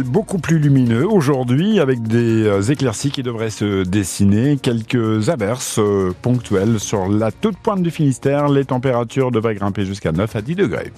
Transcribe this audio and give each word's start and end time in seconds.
beaucoup 0.00 0.38
plus 0.38 0.58
lumineux 0.58 1.06
aujourd'hui 1.06 1.78
avec 1.78 2.02
des 2.02 2.46
euh, 2.46 2.62
éclaircies 2.62 3.10
qui 3.10 3.22
devraient 3.22 3.50
se 3.50 3.84
dessiner, 3.84 4.56
quelques 4.56 5.28
averses 5.28 5.78
euh, 5.78 6.14
ponctuelles 6.22 6.80
sur 6.80 7.08
la 7.08 7.30
toute 7.30 7.58
pointe 7.58 7.82
du 7.82 7.90
Finistère. 7.90 8.48
Les 8.48 8.64
températures 8.64 9.30
devraient 9.30 9.54
grimper 9.54 9.84
jusqu'à 9.84 10.12
9 10.12 10.34
à 10.34 10.40
10 10.40 10.54
degrés. 10.56 10.92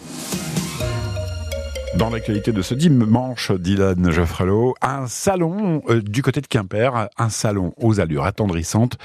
Dans 1.97 2.11
l'actualité 2.11 2.53
de 2.53 2.63
ce 2.63 2.75
dimanche, 2.75 3.51
Dylan 3.53 4.11
Geoffrelot, 4.11 4.75
un 4.81 5.07
salon 5.09 5.83
euh, 5.89 6.01
du 6.01 6.23
côté 6.23 6.41
de 6.41 6.47
Quimper, 6.47 7.09
un 7.19 7.29
salon 7.29 7.73
aux 7.77 8.01
allures 8.01 8.25
attendrissantes, 8.25 8.97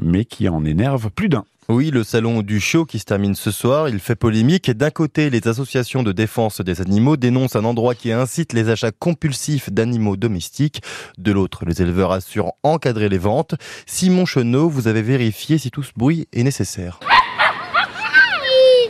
mais 0.00 0.24
qui 0.24 0.48
en 0.48 0.64
énerve 0.64 1.10
plus 1.10 1.28
d'un. 1.28 1.44
Oui, 1.68 1.90
le 1.90 2.04
salon 2.04 2.42
du 2.42 2.60
show 2.60 2.84
qui 2.84 3.00
se 3.00 3.04
termine 3.04 3.34
ce 3.34 3.50
soir, 3.50 3.88
il 3.88 3.98
fait 3.98 4.14
polémique. 4.14 4.70
D'un 4.70 4.90
côté, 4.90 5.30
les 5.30 5.48
associations 5.48 6.04
de 6.04 6.12
défense 6.12 6.60
des 6.60 6.80
animaux 6.80 7.16
dénoncent 7.16 7.56
un 7.56 7.64
endroit 7.64 7.96
qui 7.96 8.12
incite 8.12 8.52
les 8.52 8.68
achats 8.68 8.92
compulsifs 8.92 9.72
d'animaux 9.72 10.16
domestiques. 10.16 10.80
De 11.18 11.32
l'autre, 11.32 11.64
les 11.66 11.82
éleveurs 11.82 12.12
assurent 12.12 12.52
encadrer 12.62 13.08
les 13.08 13.18
ventes. 13.18 13.56
Simon 13.84 14.26
Chenot, 14.26 14.68
vous 14.68 14.86
avez 14.86 15.02
vérifié 15.02 15.58
si 15.58 15.72
tout 15.72 15.82
ce 15.82 15.90
bruit 15.96 16.28
est 16.32 16.44
nécessaire. 16.44 17.00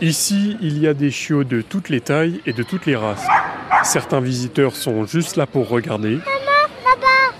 Ici, 0.02 0.58
il 0.60 0.78
y 0.78 0.86
a 0.86 0.92
des 0.92 1.10
chiots 1.10 1.44
de 1.44 1.62
toutes 1.62 1.88
les 1.88 2.02
tailles 2.02 2.42
et 2.44 2.52
de 2.52 2.62
toutes 2.62 2.84
les 2.84 2.96
races. 2.96 3.26
Certains 3.84 4.20
visiteurs 4.20 4.76
sont 4.76 5.06
juste 5.06 5.36
là 5.36 5.46
pour 5.46 5.70
regarder. 5.70 6.18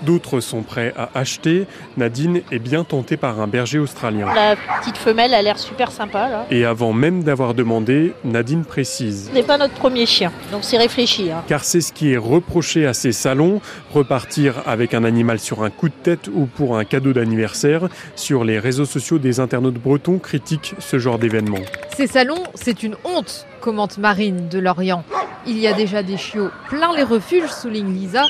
D'autres 0.03 0.41
sont 0.41 0.63
prêts 0.63 0.93
à 0.97 1.11
acheter. 1.15 1.67
Nadine 1.97 2.43
est 2.53 2.59
bien 2.59 2.85
tentée 2.85 3.17
par 3.17 3.41
un 3.41 3.47
berger 3.47 3.79
australien. 3.79 4.29
La 4.35 4.57
petite 4.81 4.97
femelle 4.97 5.35
a 5.35 5.43
l'air 5.43 5.59
super 5.59 5.91
sympa 5.91 6.29
là. 6.29 6.47
Et 6.51 6.65
avant 6.65 6.93
même 6.93 7.23
d'avoir 7.23 7.55
demandé, 7.55 8.13
Nadine 8.25 8.65
précise. 8.65 9.29
Ce 9.31 9.35
n'est 9.35 9.43
pas 9.43 9.59
notre 9.59 9.75
premier 9.75 10.07
chien, 10.07 10.33
donc 10.53 10.65
c'est 10.65 10.79
réfléchi. 10.79 11.31
Hein. 11.31 11.43
Car 11.49 11.65
c'est 11.65 11.81
ce 11.81 11.93
qui 11.93 12.13
est 12.13 12.17
reproché 12.17 12.87
à 12.87 12.95
ces 12.95 13.13
salons, 13.13 13.61
repartir 13.93 14.63
avec 14.67 14.95
un 14.95 15.05
animal 15.05 15.39
sur 15.39 15.63
un 15.63 15.71
coup 15.71 15.89
de 15.89 15.95
tête 15.95 16.29
ou 16.33 16.47
pour 16.47 16.77
un 16.77 16.85
cadeau 16.85 17.13
d'anniversaire. 17.13 17.89
Sur 18.15 18.45
les 18.45 18.59
réseaux 18.59 18.85
sociaux, 18.85 19.19
des 19.19 19.41
internautes 19.41 19.75
bretons 19.75 20.19
critiquent 20.19 20.75
ce 20.79 20.99
genre 20.99 21.19
d'événement. 21.19 21.59
Ces 21.97 22.07
salons, 22.07 22.43
c'est 22.55 22.83
une 22.83 22.97
honte, 23.05 23.47
commente 23.61 23.99
Marine 23.99 24.49
de 24.49 24.59
Lorient. 24.59 25.05
Il 25.47 25.59
y 25.59 25.67
a 25.67 25.73
déjà 25.73 26.03
des 26.03 26.17
chiots 26.17 26.51
plein 26.69 26.95
les 26.95 27.05
refuges, 27.05 27.51
souligne 27.51 27.93
Lisa. 27.93 28.25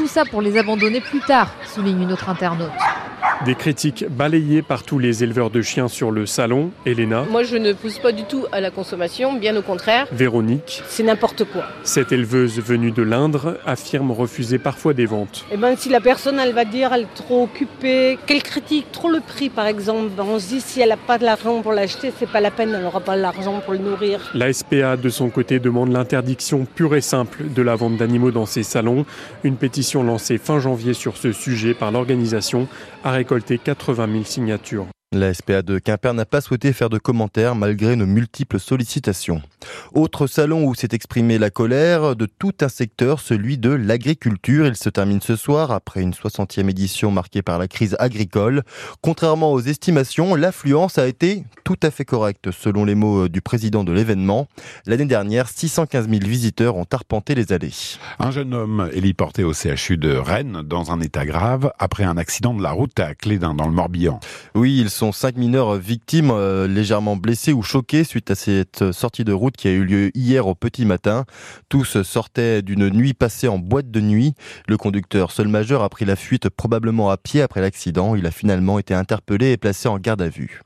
Tout 0.00 0.08
ça 0.08 0.24
pour 0.24 0.40
les 0.40 0.56
abandonner 0.56 1.02
plus 1.02 1.20
tard, 1.20 1.50
souligne 1.66 2.00
une 2.04 2.12
autre 2.12 2.30
internaute. 2.30 2.70
Des 3.46 3.54
critiques 3.54 4.04
balayées 4.06 4.60
par 4.60 4.82
tous 4.82 4.98
les 4.98 5.24
éleveurs 5.24 5.48
de 5.48 5.62
chiens 5.62 5.88
sur 5.88 6.10
le 6.10 6.26
salon. 6.26 6.72
Elena. 6.84 7.24
Moi, 7.30 7.42
je 7.42 7.56
ne 7.56 7.72
pousse 7.72 7.98
pas 7.98 8.12
du 8.12 8.24
tout 8.24 8.44
à 8.52 8.60
la 8.60 8.70
consommation, 8.70 9.32
bien 9.32 9.56
au 9.56 9.62
contraire. 9.62 10.06
Véronique. 10.12 10.82
C'est 10.88 11.02
n'importe 11.02 11.44
quoi. 11.44 11.64
Cette 11.82 12.12
éleveuse 12.12 12.60
venue 12.60 12.90
de 12.90 13.02
l'Indre 13.02 13.56
affirme 13.64 14.10
refuser 14.10 14.58
parfois 14.58 14.92
des 14.92 15.06
ventes. 15.06 15.46
Eh 15.50 15.56
ben, 15.56 15.74
si 15.74 15.88
la 15.88 16.02
personne, 16.02 16.38
elle 16.38 16.52
va 16.52 16.66
dire, 16.66 16.92
elle 16.92 17.04
est 17.04 17.14
trop 17.14 17.44
occupée, 17.44 18.18
qu'elle 18.26 18.42
critique 18.42 18.92
trop 18.92 19.08
le 19.08 19.20
prix, 19.20 19.48
par 19.48 19.66
exemple, 19.66 20.10
ben, 20.14 20.24
on 20.28 20.38
se 20.38 20.48
dit, 20.48 20.60
si 20.60 20.82
elle 20.82 20.90
n'a 20.90 20.98
pas 20.98 21.16
de 21.16 21.24
l'argent 21.24 21.62
pour 21.62 21.72
l'acheter, 21.72 22.12
c'est 22.18 22.28
pas 22.28 22.40
la 22.42 22.50
peine, 22.50 22.74
elle 22.74 22.82
n'aura 22.82 23.00
pas 23.00 23.16
l'argent 23.16 23.62
pour 23.64 23.72
le 23.72 23.78
nourrir. 23.78 24.32
La 24.34 24.52
SPA, 24.52 24.98
de 24.98 25.08
son 25.08 25.30
côté, 25.30 25.60
demande 25.60 25.90
l'interdiction 25.92 26.66
pure 26.66 26.94
et 26.94 27.00
simple 27.00 27.44
de 27.48 27.62
la 27.62 27.74
vente 27.74 27.96
d'animaux 27.96 28.32
dans 28.32 28.44
ces 28.44 28.64
salons. 28.64 29.06
Une 29.44 29.56
pétition 29.56 30.02
lancée 30.02 30.36
fin 30.36 30.60
janvier 30.60 30.92
sur 30.92 31.16
ce 31.16 31.32
sujet 31.32 31.72
par 31.72 31.90
l'organisation 31.90 32.68
a 33.02 33.12
récolté 33.12 33.29
80 33.38 33.94
000 33.94 34.24
signatures. 34.24 34.99
La 35.12 35.34
SPA 35.34 35.62
de 35.62 35.80
Quimper 35.80 36.14
n'a 36.14 36.24
pas 36.24 36.40
souhaité 36.40 36.72
faire 36.72 36.88
de 36.88 36.96
commentaires 36.96 37.56
malgré 37.56 37.96
nos 37.96 38.06
multiples 38.06 38.60
sollicitations. 38.60 39.42
Autre 39.92 40.28
salon 40.28 40.64
où 40.64 40.76
s'est 40.76 40.90
exprimée 40.92 41.36
la 41.36 41.50
colère 41.50 42.14
de 42.14 42.26
tout 42.26 42.52
un 42.60 42.68
secteur, 42.68 43.18
celui 43.18 43.58
de 43.58 43.70
l'agriculture. 43.70 44.68
Il 44.68 44.76
se 44.76 44.88
termine 44.88 45.20
ce 45.20 45.34
soir 45.34 45.72
après 45.72 46.00
une 46.00 46.12
60e 46.12 46.70
édition 46.70 47.10
marquée 47.10 47.42
par 47.42 47.58
la 47.58 47.66
crise 47.66 47.96
agricole. 47.98 48.62
Contrairement 49.00 49.52
aux 49.52 49.60
estimations, 49.60 50.36
l'affluence 50.36 50.96
a 50.96 51.08
été 51.08 51.42
tout 51.64 51.78
à 51.82 51.90
fait 51.90 52.04
correcte 52.04 52.52
selon 52.52 52.84
les 52.84 52.94
mots 52.94 53.26
du 53.26 53.40
président 53.40 53.82
de 53.82 53.92
l'événement. 53.92 54.46
L'année 54.86 55.06
dernière, 55.06 55.48
615 55.48 56.08
000 56.08 56.20
visiteurs 56.24 56.76
ont 56.76 56.86
arpenté 56.88 57.34
les 57.34 57.52
allées. 57.52 57.72
Un 58.20 58.30
jeune 58.30 58.54
homme 58.54 58.88
héliporté 58.92 59.42
au 59.42 59.54
CHU 59.54 59.96
de 59.96 60.14
Rennes 60.14 60.62
dans 60.64 60.92
un 60.92 61.00
état 61.00 61.26
grave 61.26 61.72
après 61.80 62.04
un 62.04 62.16
accident 62.16 62.54
de 62.54 62.62
la 62.62 62.70
route 62.70 63.00
à 63.00 63.16
Clédin 63.16 63.54
dans 63.54 63.66
le 63.66 63.72
Morbihan. 63.72 64.20
Oui, 64.54 64.78
ils 64.78 64.99
sont 65.00 65.12
cinq 65.12 65.38
mineurs 65.38 65.76
victimes 65.76 66.30
euh, 66.30 66.68
légèrement 66.68 67.16
blessés 67.16 67.54
ou 67.54 67.62
choqués 67.62 68.04
suite 68.04 68.30
à 68.30 68.34
cette 68.34 68.92
sortie 68.92 69.24
de 69.24 69.32
route 69.32 69.56
qui 69.56 69.66
a 69.66 69.70
eu 69.70 69.82
lieu 69.82 70.10
hier 70.14 70.46
au 70.46 70.54
petit 70.54 70.84
matin. 70.84 71.24
Tous 71.70 72.02
sortaient 72.02 72.60
d'une 72.60 72.90
nuit 72.90 73.14
passée 73.14 73.48
en 73.48 73.58
boîte 73.58 73.90
de 73.90 74.02
nuit. 74.02 74.34
Le 74.68 74.76
conducteur, 74.76 75.30
seul 75.30 75.48
majeur, 75.48 75.82
a 75.82 75.88
pris 75.88 76.04
la 76.04 76.16
fuite 76.16 76.50
probablement 76.50 77.08
à 77.08 77.16
pied 77.16 77.40
après 77.40 77.62
l'accident. 77.62 78.14
Il 78.14 78.26
a 78.26 78.30
finalement 78.30 78.78
été 78.78 78.92
interpellé 78.92 79.52
et 79.52 79.56
placé 79.56 79.88
en 79.88 79.98
garde 79.98 80.20
à 80.20 80.28
vue. 80.28 80.60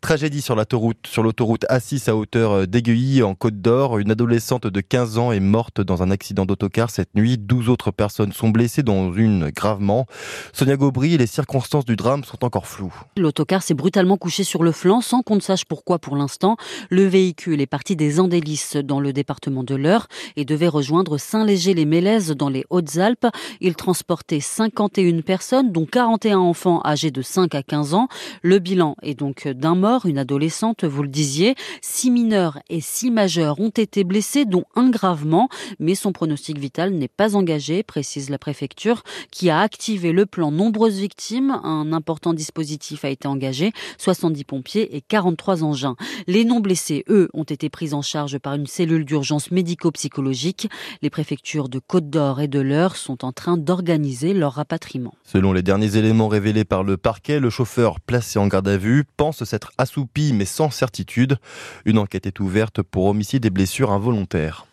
Tragédie 0.00 0.42
sur 0.42 0.56
l'autoroute, 0.56 1.06
sur 1.06 1.22
l'autoroute 1.22 1.64
A6 1.68 2.10
à 2.10 2.16
hauteur 2.16 2.66
d'Aiguilly 2.66 3.22
en 3.22 3.34
Côte 3.34 3.60
d'Or. 3.60 3.98
Une 3.98 4.10
adolescente 4.10 4.66
de 4.66 4.80
15 4.80 5.18
ans 5.18 5.32
est 5.32 5.40
morte 5.40 5.80
dans 5.80 6.02
un 6.02 6.10
accident 6.10 6.46
d'autocar 6.46 6.90
cette 6.90 7.14
nuit. 7.14 7.38
12 7.38 7.68
autres 7.68 7.90
personnes 7.90 8.32
sont 8.32 8.48
blessées, 8.48 8.82
dont 8.82 9.12
une 9.12 9.50
gravement. 9.50 10.06
Sonia 10.52 10.76
Gobry, 10.76 11.16
les 11.18 11.26
circonstances 11.26 11.84
du 11.84 11.96
drame 11.96 12.24
sont 12.24 12.44
encore 12.44 12.66
floues. 12.66 12.94
L'autocar 13.16 13.62
s'est 13.62 13.74
brutalement 13.74 14.16
couché 14.16 14.44
sur 14.44 14.62
le 14.62 14.72
flanc 14.72 15.00
sans 15.00 15.22
qu'on 15.22 15.36
ne 15.36 15.40
sache 15.40 15.64
pourquoi 15.64 15.98
pour 15.98 16.16
l'instant. 16.16 16.56
Le 16.90 17.04
véhicule 17.04 17.60
est 17.60 17.66
parti 17.66 17.96
des 17.96 18.20
Andélis 18.20 18.74
dans 18.84 19.00
le 19.00 19.12
département 19.12 19.62
de 19.62 19.74
l'Eure 19.74 20.08
et 20.36 20.44
devait 20.44 20.68
rejoindre 20.68 21.18
Saint-Léger-les-Mélèzes 21.18 22.30
dans 22.30 22.48
les 22.48 22.64
Hautes-Alpes. 22.70 23.26
Il 23.60 23.74
transportait 23.74 24.40
51 24.40 25.20
personnes, 25.20 25.72
dont 25.72 25.86
41 25.86 26.38
enfants 26.38 26.80
âgés 26.84 27.10
de 27.10 27.22
5 27.22 27.54
à 27.54 27.62
15 27.62 27.94
ans. 27.94 28.08
Le 28.42 28.58
bilan 28.58 28.96
est 29.02 29.14
donc 29.14 29.41
d'un 29.48 29.74
mort, 29.74 30.06
une 30.06 30.18
adolescente, 30.18 30.84
vous 30.84 31.02
le 31.02 31.08
disiez. 31.08 31.54
Six 31.80 32.10
mineurs 32.10 32.58
et 32.68 32.80
six 32.80 33.10
majeurs 33.10 33.60
ont 33.60 33.70
été 33.70 34.04
blessés, 34.04 34.44
dont 34.44 34.64
un 34.74 34.90
gravement, 34.90 35.48
mais 35.78 35.94
son 35.94 36.12
pronostic 36.12 36.58
vital 36.58 36.92
n'est 36.92 37.08
pas 37.08 37.36
engagé, 37.36 37.82
précise 37.82 38.30
la 38.30 38.38
préfecture, 38.38 39.02
qui 39.30 39.50
a 39.50 39.60
activé 39.60 40.12
le 40.12 40.26
plan 40.26 40.50
nombreuses 40.50 40.98
victimes. 40.98 41.60
Un 41.62 41.92
important 41.92 42.34
dispositif 42.34 43.04
a 43.04 43.08
été 43.08 43.28
engagé, 43.28 43.72
70 43.98 44.44
pompiers 44.44 44.96
et 44.96 45.00
43 45.00 45.64
engins. 45.64 45.96
Les 46.26 46.44
non 46.44 46.60
blessés, 46.60 47.04
eux, 47.08 47.28
ont 47.34 47.42
été 47.42 47.68
pris 47.68 47.94
en 47.94 48.02
charge 48.02 48.38
par 48.38 48.54
une 48.54 48.66
cellule 48.66 49.04
d'urgence 49.04 49.50
médico-psychologique. 49.50 50.68
Les 51.02 51.10
préfectures 51.10 51.68
de 51.68 51.78
Côte 51.78 52.10
d'Or 52.10 52.40
et 52.40 52.48
de 52.48 52.60
l'Eure 52.60 52.96
sont 52.96 53.24
en 53.24 53.32
train 53.32 53.56
d'organiser 53.56 54.34
leur 54.34 54.54
rapatriement. 54.54 55.14
Selon 55.24 55.52
les 55.52 55.62
derniers 55.62 55.96
éléments 55.96 56.28
révélés 56.28 56.64
par 56.64 56.84
le 56.84 56.96
parquet, 56.96 57.40
le 57.40 57.50
chauffeur 57.50 58.00
placé 58.00 58.38
en 58.38 58.46
garde 58.46 58.68
à 58.68 58.76
vue 58.76 59.04
s'être 59.32 59.72
assoupi 59.78 60.32
mais 60.32 60.44
sans 60.44 60.70
certitude. 60.70 61.38
Une 61.84 61.98
enquête 61.98 62.26
est 62.26 62.40
ouverte 62.40 62.82
pour 62.82 63.06
homicide 63.06 63.44
et 63.44 63.50
blessures 63.50 63.90
involontaires. 63.90 64.66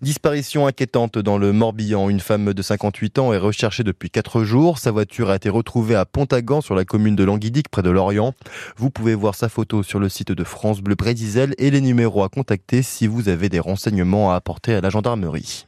Disparition 0.00 0.66
inquiétante 0.66 1.18
dans 1.18 1.38
le 1.38 1.52
Morbihan. 1.52 2.08
Une 2.08 2.20
femme 2.20 2.54
de 2.54 2.62
58 2.62 3.18
ans 3.18 3.32
est 3.32 3.38
recherchée 3.38 3.84
depuis 3.84 4.10
4 4.10 4.44
jours. 4.44 4.78
Sa 4.78 4.90
voiture 4.90 5.30
a 5.30 5.36
été 5.36 5.48
retrouvée 5.48 5.94
à 5.94 6.06
Pontagan 6.06 6.60
sur 6.60 6.74
la 6.74 6.84
commune 6.84 7.16
de 7.16 7.24
Languidic 7.24 7.68
près 7.68 7.82
de 7.82 7.90
Lorient. 7.90 8.34
Vous 8.76 8.90
pouvez 8.90 9.14
voir 9.14 9.34
sa 9.34 9.48
photo 9.48 9.82
sur 9.82 9.98
le 9.98 10.08
site 10.08 10.32
de 10.32 10.44
France 10.44 10.80
Bleu 10.80 10.94
Brédizel 10.94 11.54
et 11.58 11.70
les 11.70 11.80
numéros 11.80 12.22
à 12.22 12.28
contacter 12.28 12.82
si 12.82 13.06
vous 13.06 13.28
avez 13.28 13.48
des 13.48 13.60
renseignements 13.60 14.32
à 14.32 14.36
apporter 14.36 14.74
à 14.74 14.80
la 14.80 14.90
gendarmerie. 14.90 15.66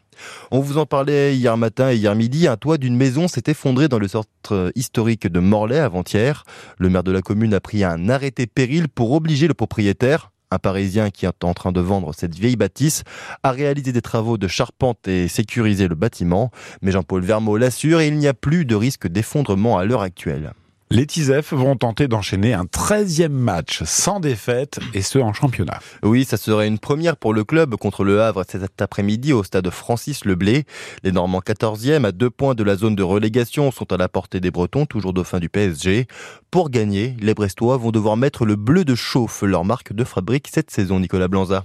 On 0.50 0.60
vous 0.60 0.78
en 0.78 0.86
parlait 0.86 1.36
hier 1.36 1.56
matin 1.56 1.90
et 1.90 1.96
hier 1.96 2.14
midi. 2.14 2.46
Un 2.46 2.56
toit 2.56 2.78
d'une 2.78 2.96
maison 2.96 3.28
s'est 3.28 3.44
effondré 3.46 3.88
dans 3.88 3.98
le 3.98 4.08
centre 4.08 4.72
historique 4.74 5.26
de 5.26 5.40
Morlaix 5.40 5.78
avant-hier. 5.78 6.44
Le 6.78 6.88
maire 6.88 7.04
de 7.04 7.12
la 7.12 7.22
commune 7.22 7.54
a 7.54 7.60
pris 7.60 7.84
un 7.84 8.08
arrêté 8.08 8.46
péril 8.46 8.88
pour 8.88 9.12
obliger 9.12 9.48
le 9.48 9.54
propriétaire 9.54 10.32
un 10.52 10.58
Parisien 10.58 11.10
qui 11.10 11.24
est 11.24 11.44
en 11.44 11.54
train 11.54 11.72
de 11.72 11.80
vendre 11.80 12.12
cette 12.14 12.34
vieille 12.34 12.56
bâtisse 12.56 13.04
a 13.42 13.50
réalisé 13.50 13.92
des 13.92 14.02
travaux 14.02 14.36
de 14.36 14.48
charpente 14.48 15.08
et 15.08 15.26
sécurisé 15.26 15.88
le 15.88 15.94
bâtiment. 15.94 16.50
Mais 16.82 16.92
Jean-Paul 16.92 17.22
Vermeau 17.22 17.56
l'assure, 17.56 18.02
il 18.02 18.18
n'y 18.18 18.28
a 18.28 18.34
plus 18.34 18.64
de 18.64 18.74
risque 18.74 19.08
d'effondrement 19.08 19.78
à 19.78 19.84
l'heure 19.84 20.02
actuelle. 20.02 20.52
Les 20.94 21.06
Tisef 21.06 21.54
vont 21.54 21.74
tenter 21.74 22.06
d'enchaîner 22.06 22.52
un 22.52 22.64
13e 22.64 23.30
match 23.30 23.82
sans 23.84 24.20
défaite 24.20 24.78
et 24.92 25.00
ce 25.00 25.18
en 25.18 25.32
championnat. 25.32 25.80
Oui, 26.02 26.26
ça 26.26 26.36
serait 26.36 26.68
une 26.68 26.78
première 26.78 27.16
pour 27.16 27.32
le 27.32 27.44
club 27.44 27.76
contre 27.76 28.04
le 28.04 28.20
Havre 28.20 28.44
cet 28.46 28.82
après-midi 28.82 29.32
au 29.32 29.42
stade 29.42 29.70
Francis 29.70 30.26
Leblé. 30.26 30.64
Les 31.02 31.10
Normands 31.10 31.40
14e 31.40 32.04
à 32.04 32.12
deux 32.12 32.28
points 32.28 32.54
de 32.54 32.62
la 32.62 32.76
zone 32.76 32.94
de 32.94 33.02
relégation 33.02 33.70
sont 33.70 33.90
à 33.90 33.96
la 33.96 34.10
portée 34.10 34.38
des 34.38 34.50
Bretons, 34.50 34.84
toujours 34.84 35.14
dauphin 35.14 35.40
du 35.40 35.48
PSG. 35.48 36.08
Pour 36.50 36.68
gagner, 36.68 37.16
les 37.22 37.32
Brestois 37.32 37.78
vont 37.78 37.90
devoir 37.90 38.18
mettre 38.18 38.44
le 38.44 38.56
bleu 38.56 38.84
de 38.84 38.94
chauffe, 38.94 39.40
leur 39.40 39.64
marque 39.64 39.94
de 39.94 40.04
fabrique 40.04 40.48
cette 40.52 40.70
saison, 40.70 41.00
Nicolas 41.00 41.28
Blanza. 41.28 41.64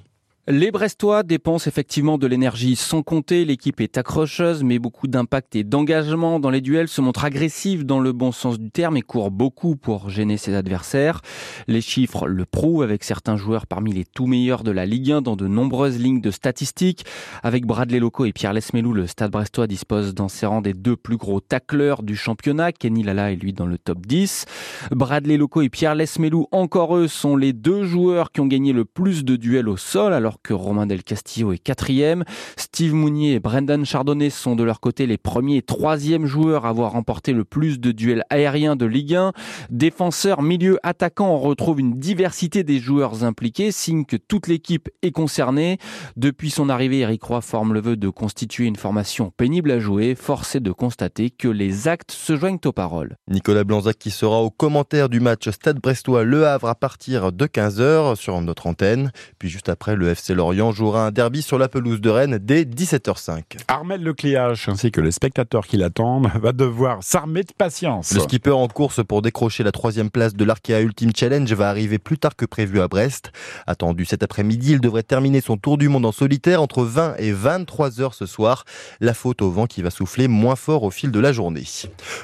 Les 0.49 0.71
Brestois 0.71 1.23
dépensent 1.23 1.67
effectivement 1.67 2.17
de 2.17 2.25
l'énergie 2.25 2.77
sans 2.77 3.03
compter. 3.03 3.43
L'équipe 3.43 3.81
est 3.81 3.97
accrocheuse, 3.97 4.63
mais 4.63 4.79
beaucoup 4.79 5.07
d'impact 5.07 5.57
et 5.57 5.65
d'engagement 5.65 6.39
dans 6.39 6.49
les 6.49 6.61
duels, 6.61 6.87
se 6.87 7.01
montre 7.01 7.25
agressive 7.25 7.85
dans 7.85 7.99
le 7.99 8.13
bon 8.13 8.31
sens 8.31 8.57
du 8.57 8.71
terme 8.71 8.95
et 8.95 9.01
court 9.01 9.29
beaucoup 9.29 9.75
pour 9.75 10.09
gêner 10.09 10.37
ses 10.37 10.55
adversaires. 10.55 11.19
Les 11.67 11.81
chiffres 11.81 12.29
le 12.29 12.45
prouvent 12.45 12.81
avec 12.81 13.03
certains 13.03 13.35
joueurs 13.35 13.67
parmi 13.67 13.91
les 13.91 14.05
tout 14.05 14.25
meilleurs 14.25 14.63
de 14.63 14.71
la 14.71 14.85
Ligue 14.85 15.11
1 15.11 15.21
dans 15.21 15.35
de 15.35 15.47
nombreuses 15.47 15.99
lignes 15.99 16.21
de 16.21 16.31
statistiques. 16.31 17.05
Avec 17.43 17.65
Bradley 17.65 17.99
Loco 17.99 18.23
et 18.23 18.31
Pierre 18.31 18.53
Lesmelou, 18.53 18.93
le 18.93 19.05
Stade 19.05 19.31
Brestois 19.31 19.67
dispose 19.67 20.13
dans 20.13 20.29
ses 20.29 20.45
rangs 20.45 20.61
des 20.61 20.73
deux 20.73 20.95
plus 20.95 21.17
gros 21.17 21.41
tacleurs 21.41 22.03
du 22.03 22.15
championnat. 22.15 22.71
Kenny 22.71 23.03
Lala 23.03 23.33
est 23.33 23.35
lui 23.35 23.51
dans 23.51 23.65
le 23.65 23.77
top 23.77 24.05
10. 24.05 24.45
Bradley 24.91 25.35
Loco 25.35 25.61
et 25.61 25.67
Pierre 25.67 25.95
Lesmelou, 25.95 26.47
encore 26.53 26.95
eux, 26.95 27.09
sont 27.09 27.35
les 27.35 27.51
deux 27.51 27.83
joueurs 27.83 28.31
qui 28.31 28.39
ont 28.39 28.47
gagné 28.47 28.71
le 28.71 28.85
plus 28.85 29.25
de 29.25 29.35
duels 29.35 29.67
au 29.67 29.75
sol 29.75 30.13
que 30.43 30.53
Romain 30.53 30.85
Del 30.85 31.03
Castillo 31.03 31.53
est 31.53 31.57
quatrième. 31.57 32.23
Steve 32.55 32.93
Mounier 32.93 33.33
et 33.33 33.39
Brendan 33.39 33.85
Chardonnay 33.85 34.29
sont 34.29 34.55
de 34.55 34.63
leur 34.63 34.79
côté 34.79 35.05
les 35.05 35.17
premiers 35.17 35.57
et 35.57 35.61
troisième 35.61 36.25
joueurs 36.25 36.65
à 36.65 36.69
avoir 36.69 36.91
remporté 36.91 37.33
le 37.33 37.43
plus 37.43 37.79
de 37.79 37.91
duels 37.91 38.23
aériens 38.29 38.75
de 38.75 38.85
Ligue 38.85 39.15
1. 39.15 39.33
Défenseurs, 39.69 40.41
milieu, 40.41 40.79
attaquants, 40.83 41.33
on 41.33 41.39
retrouve 41.39 41.79
une 41.79 41.99
diversité 41.99 42.63
des 42.63 42.79
joueurs 42.79 43.23
impliqués, 43.23 43.71
signe 43.71 44.05
que 44.05 44.17
toute 44.17 44.47
l'équipe 44.47 44.89
est 45.01 45.11
concernée. 45.11 45.77
Depuis 46.15 46.49
son 46.49 46.69
arrivée, 46.69 46.99
Eric 46.99 47.23
Roy 47.23 47.41
forme 47.41 47.73
le 47.73 47.81
vœu 47.81 47.97
de 47.97 48.09
constituer 48.09 48.65
une 48.65 48.75
formation 48.75 49.31
pénible 49.35 49.71
à 49.71 49.79
jouer, 49.79 50.15
forcé 50.15 50.59
de 50.59 50.71
constater 50.71 51.29
que 51.29 51.47
les 51.47 51.87
actes 51.87 52.11
se 52.11 52.35
joignent 52.35 52.59
aux 52.65 52.71
paroles. 52.71 53.17
Nicolas 53.29 53.63
Blanzac 53.63 53.97
qui 53.97 54.11
sera 54.11 54.41
au 54.41 54.49
commentaire 54.49 55.09
du 55.09 55.19
match 55.19 55.49
Stade 55.49 55.79
Brestois-Le 55.79 56.45
Havre 56.47 56.69
à 56.69 56.75
partir 56.75 57.31
de 57.31 57.45
15h 57.45 58.15
sur 58.15 58.39
notre 58.41 58.67
antenne. 58.67 59.11
Puis 59.39 59.49
juste 59.49 59.69
après, 59.69 59.95
le 59.95 60.09
FC 60.09 60.26
Lorient 60.33 60.71
jouera 60.71 61.07
un 61.07 61.11
derby 61.11 61.41
sur 61.41 61.57
la 61.57 61.67
pelouse 61.67 62.01
de 62.01 62.09
Rennes 62.09 62.37
dès 62.41 62.63
17h05. 62.63 63.41
Armel 63.67 64.01
Lecléache 64.03 64.69
ainsi 64.69 64.91
que 64.91 65.01
les 65.01 65.11
spectateurs 65.11 65.67
qui 65.67 65.77
l'attendent 65.77 66.29
va 66.35 66.51
devoir 66.51 67.03
s'armer 67.03 67.43
de 67.43 67.53
patience. 67.57 68.13
Le 68.13 68.21
skipper 68.21 68.51
en 68.51 68.67
course 68.67 69.03
pour 69.03 69.21
décrocher 69.21 69.63
la 69.63 69.71
troisième 69.71 70.09
place 70.09 70.35
de 70.35 70.45
l'Arkea 70.45 70.81
Ultimate 70.81 71.17
Challenge 71.17 71.51
va 71.53 71.69
arriver 71.69 71.99
plus 71.99 72.17
tard 72.17 72.35
que 72.35 72.45
prévu 72.45 72.81
à 72.81 72.87
Brest. 72.87 73.31
Attendu 73.65 74.05
cet 74.05 74.23
après-midi, 74.23 74.73
il 74.73 74.81
devrait 74.81 75.03
terminer 75.03 75.41
son 75.41 75.57
tour 75.57 75.77
du 75.77 75.89
monde 75.89 76.05
en 76.05 76.11
solitaire 76.11 76.61
entre 76.61 76.83
20 76.83 77.15
et 77.17 77.31
23 77.31 78.01
heures 78.01 78.13
ce 78.13 78.25
soir. 78.25 78.65
La 78.99 79.13
faute 79.13 79.41
au 79.41 79.51
vent 79.51 79.65
qui 79.65 79.81
va 79.81 79.89
souffler 79.89 80.27
moins 80.27 80.55
fort 80.55 80.83
au 80.83 80.91
fil 80.91 81.11
de 81.11 81.19
la 81.19 81.31
journée. 81.31 81.63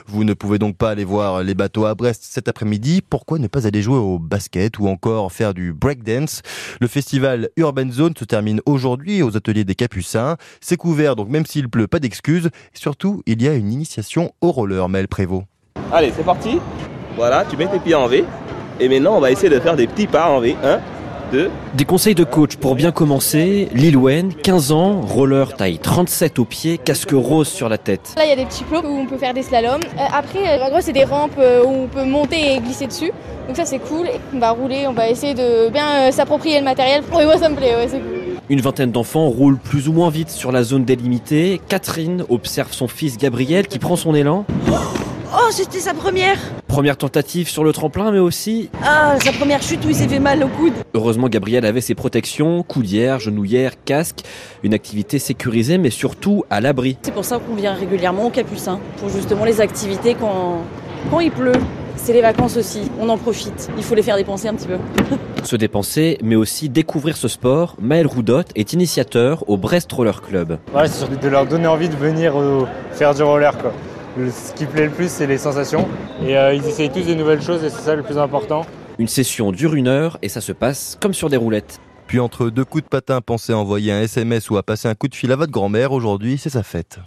Vous 0.07 0.23
ne 0.23 0.33
pouvez 0.33 0.59
donc 0.59 0.77
pas 0.77 0.89
aller 0.89 1.05
voir 1.05 1.43
les 1.43 1.53
bateaux 1.53 1.85
à 1.85 1.95
Brest 1.95 2.23
cet 2.23 2.47
après-midi. 2.47 3.01
Pourquoi 3.07 3.39
ne 3.39 3.47
pas 3.47 3.67
aller 3.67 3.81
jouer 3.81 3.97
au 3.97 4.19
basket 4.19 4.79
ou 4.79 4.87
encore 4.87 5.31
faire 5.31 5.53
du 5.53 5.73
breakdance? 5.73 6.41
Le 6.79 6.87
festival 6.87 7.49
Urban 7.57 7.89
Zone 7.93 8.13
se 8.17 8.25
termine 8.25 8.61
aujourd'hui 8.65 9.23
aux 9.23 9.37
ateliers 9.37 9.63
des 9.63 9.75
Capucins. 9.75 10.37
C'est 10.61 10.77
couvert, 10.77 11.15
donc 11.15 11.29
même 11.29 11.45
s'il 11.45 11.69
pleut, 11.69 11.87
pas 11.87 11.99
d'excuses. 11.99 12.49
Surtout, 12.73 13.23
il 13.25 13.41
y 13.41 13.47
a 13.47 13.53
une 13.53 13.71
initiation 13.71 14.33
au 14.41 14.51
roller, 14.51 14.89
Mel 14.89 15.07
Prévost. 15.07 15.45
Allez, 15.91 16.11
c'est 16.15 16.25
parti. 16.25 16.59
Voilà, 17.15 17.45
tu 17.49 17.55
mets 17.55 17.67
tes 17.67 17.79
pieds 17.79 17.95
en 17.95 18.07
V. 18.07 18.25
Et 18.79 18.89
maintenant, 18.89 19.15
on 19.15 19.19
va 19.19 19.31
essayer 19.31 19.49
de 19.49 19.59
faire 19.59 19.75
des 19.75 19.87
petits 19.87 20.07
pas 20.07 20.29
en 20.29 20.39
V. 20.39 20.55
1, 20.63 20.79
2. 21.33 21.49
Des 21.73 21.85
conseils 21.85 22.13
de 22.13 22.23
coach 22.23 22.57
pour 22.57 22.75
bien 22.75 22.91
commencer. 22.91 23.67
Lil 23.73 23.97
Wayne, 23.97 24.33
15 24.35 24.71
ans, 24.71 25.01
roller 25.01 25.55
taille 25.55 25.79
37 25.79 26.37
au 26.37 26.45
pied, 26.45 26.77
casque 26.77 27.09
rose 27.11 27.47
sur 27.47 27.69
la 27.69 27.79
tête. 27.79 28.13
Là, 28.15 28.25
il 28.25 28.29
y 28.29 28.31
a 28.31 28.35
des 28.35 28.45
petits 28.45 28.63
plots 28.63 28.83
où 28.83 28.99
on 28.99 29.07
peut 29.07 29.17
faire 29.17 29.33
des 29.33 29.41
slaloms. 29.41 29.81
Euh, 29.97 30.01
après, 30.13 30.61
en 30.61 30.69
gros, 30.69 30.79
c'est 30.79 30.93
des 30.93 31.05
rampes 31.05 31.31
euh, 31.39 31.63
où 31.65 31.69
on 31.69 31.87
peut 31.87 32.05
monter 32.05 32.53
et 32.53 32.59
glisser 32.59 32.85
dessus. 32.85 33.11
Donc 33.47 33.57
ça, 33.57 33.65
c'est 33.65 33.79
cool. 33.79 34.07
On 34.33 34.37
va 34.37 34.51
rouler, 34.51 34.85
on 34.87 34.93
va 34.93 35.09
essayer 35.09 35.33
de 35.33 35.69
bien 35.69 35.87
euh, 36.07 36.11
s'approprier 36.11 36.59
le 36.59 36.65
matériel. 36.65 37.01
Oui, 37.13 37.25
moi, 37.25 37.37
ça 37.37 37.49
me 37.49 37.55
plaît, 37.55 37.75
ouais, 37.75 37.87
c'est 37.87 37.99
cool. 37.99 38.37
Une 38.49 38.61
vingtaine 38.61 38.91
d'enfants 38.91 39.27
roulent 39.27 39.57
plus 39.57 39.89
ou 39.89 39.93
moins 39.93 40.11
vite 40.11 40.29
sur 40.29 40.51
la 40.51 40.61
zone 40.61 40.85
délimitée. 40.85 41.59
Catherine 41.67 42.23
observe 42.29 42.73
son 42.73 42.87
fils 42.87 43.17
Gabriel 43.17 43.67
qui 43.67 43.79
prend 43.79 43.95
son 43.95 44.13
élan. 44.13 44.45
Oh, 44.69 45.49
c'était 45.49 45.79
sa 45.79 45.95
première 45.95 46.37
Première 46.73 46.97
tentative 46.97 47.49
sur 47.49 47.63
le 47.63 47.71
tremplin, 47.71 48.11
mais 48.11 48.17
aussi... 48.17 48.71
Ah, 48.83 49.15
sa 49.23 49.31
première 49.31 49.61
chute 49.61 49.85
où 49.85 49.89
il 49.89 49.95
s'est 49.95 50.07
fait 50.07 50.17
mal 50.17 50.43
au 50.43 50.47
coude. 50.47 50.73
Heureusement, 50.95 51.29
Gabriel 51.29 51.67
avait 51.67 51.81
ses 51.81 51.93
protections, 51.93 52.63
coudière, 52.63 53.19
genouillère, 53.19 53.73
casque. 53.85 54.21
Une 54.63 54.73
activité 54.73 55.19
sécurisée, 55.19 55.77
mais 55.77 55.91
surtout 55.91 56.45
à 56.49 56.61
l'abri. 56.61 56.97
C'est 57.03 57.13
pour 57.13 57.25
ça 57.25 57.37
qu'on 57.37 57.53
vient 57.53 57.75
régulièrement 57.75 58.25
au 58.25 58.31
Capucin, 58.31 58.79
pour 58.97 59.09
justement 59.09 59.45
les 59.45 59.61
activités 59.61 60.15
quand, 60.19 60.63
quand 61.11 61.19
il 61.19 61.29
pleut. 61.29 61.51
C'est 61.95 62.13
les 62.13 62.21
vacances 62.21 62.57
aussi, 62.57 62.89
on 62.99 63.07
en 63.07 63.19
profite. 63.19 63.69
Il 63.77 63.83
faut 63.83 63.93
les 63.93 64.01
faire 64.01 64.17
dépenser 64.17 64.47
un 64.47 64.55
petit 64.55 64.67
peu. 64.67 64.77
Se 65.43 65.55
dépenser, 65.55 66.17
mais 66.23 66.35
aussi 66.35 66.69
découvrir 66.69 67.17
ce 67.17 67.27
sport. 67.27 67.75
Maël 67.79 68.07
Roudot 68.07 68.45
est 68.55 68.73
initiateur 68.73 69.47
au 69.47 69.57
Brest 69.57 69.91
Roller 69.91 70.23
Club. 70.23 70.57
Ouais, 70.73 70.87
c'est 70.87 70.97
surtout 70.97 71.17
de 71.17 71.27
leur 71.27 71.45
donner 71.45 71.67
envie 71.67 71.89
de 71.89 71.95
venir 71.95 72.35
euh, 72.35 72.65
faire 72.93 73.13
du 73.13 73.21
roller. 73.21 73.55
Quoi. 73.59 73.73
Ce 74.15 74.53
qui 74.53 74.65
plaît 74.65 74.85
le 74.85 74.91
plus, 74.91 75.09
c'est 75.09 75.25
les 75.25 75.37
sensations. 75.37 75.87
Et 76.23 76.37
euh, 76.37 76.53
ils 76.53 76.65
essayent 76.65 76.91
tous 76.91 77.07
de 77.07 77.13
nouvelles 77.13 77.41
choses 77.41 77.63
et 77.63 77.69
c'est 77.69 77.81
ça 77.81 77.95
le 77.95 78.03
plus 78.03 78.17
important. 78.17 78.65
Une 78.99 79.07
session 79.07 79.51
dure 79.51 79.73
une 79.73 79.87
heure 79.87 80.19
et 80.21 80.29
ça 80.29 80.39
se 80.39 80.51
passe 80.51 80.97
comme 81.01 81.13
sur 81.13 81.29
des 81.29 81.37
roulettes. 81.37 81.79
Puis 82.05 82.19
entre 82.19 82.49
deux 82.49 82.65
coups 82.65 82.83
de 82.83 82.89
patin, 82.89 83.21
pensez 83.21 83.53
à 83.53 83.57
envoyer 83.57 83.91
un 83.91 84.01
SMS 84.01 84.49
ou 84.51 84.57
à 84.57 84.63
passer 84.63 84.87
un 84.87 84.93
coup 84.93 85.07
de 85.07 85.15
fil 85.15 85.31
à 85.31 85.35
votre 85.35 85.51
grand-mère. 85.51 85.91
Aujourd'hui, 85.93 86.37
c'est 86.37 86.51
sa 86.51 86.61
fête. 86.61 86.99